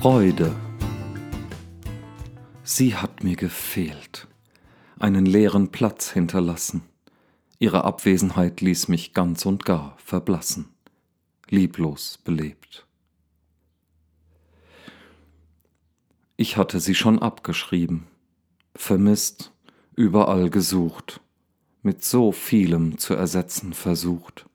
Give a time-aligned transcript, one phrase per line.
[0.00, 0.56] Freude.
[2.62, 4.28] Sie hat mir gefehlt,
[4.98, 6.80] einen leeren Platz hinterlassen.
[7.58, 10.70] Ihre Abwesenheit ließ mich ganz und gar verblassen,
[11.50, 12.86] lieblos belebt.
[16.38, 18.06] Ich hatte sie schon abgeschrieben,
[18.74, 19.52] vermisst,
[19.96, 21.20] überall gesucht,
[21.82, 24.48] mit so vielem zu ersetzen versucht,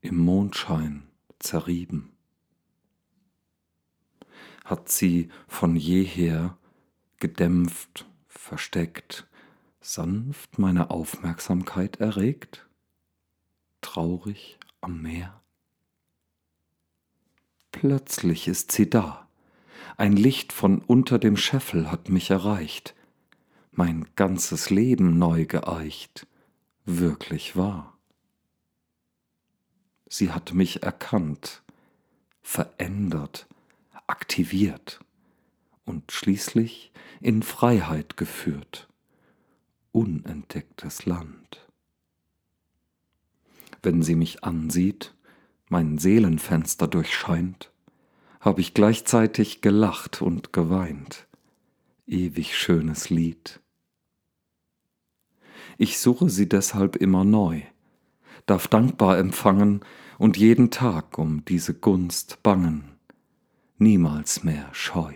[0.00, 1.04] im Mondschein
[1.38, 2.17] zerrieben.
[4.68, 6.56] Hat sie von jeher
[7.18, 9.26] gedämpft, versteckt,
[9.80, 12.66] sanft meine Aufmerksamkeit erregt?
[13.80, 15.40] Traurig am Meer?
[17.72, 19.28] Plötzlich ist sie da
[19.98, 22.94] ein Licht von unter dem Scheffel hat mich erreicht,
[23.72, 26.28] mein ganzes Leben neu geeicht,
[26.84, 27.98] wirklich wahr.
[30.08, 31.62] Sie hat mich erkannt,
[32.42, 33.48] verändert,
[34.08, 35.00] aktiviert
[35.84, 38.88] und schließlich in Freiheit geführt,
[39.92, 41.68] unentdecktes Land.
[43.82, 45.14] Wenn sie mich ansieht,
[45.68, 47.70] mein Seelenfenster durchscheint,
[48.40, 51.26] hab ich gleichzeitig gelacht und geweint.
[52.06, 53.60] Ewig schönes Lied.
[55.76, 57.62] Ich suche sie deshalb immer neu,
[58.46, 59.80] darf dankbar empfangen
[60.18, 62.97] und jeden Tag um diese Gunst bangen,
[63.78, 65.14] niemals mehr scheu.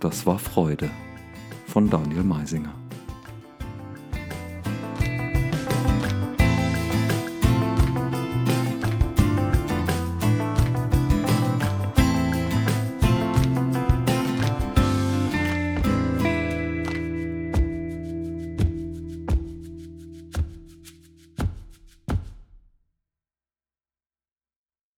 [0.00, 0.90] Das war Freude
[1.66, 2.83] von Daniel Meisinger.